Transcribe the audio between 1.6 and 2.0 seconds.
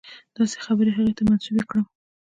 کړم.